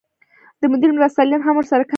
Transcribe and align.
د 0.61 0.63
مدیر 0.71 0.89
مرستیالان 0.97 1.41
هم 1.43 1.55
ورسره 1.57 1.79
کار 1.79 1.83
کوي. 1.87 1.89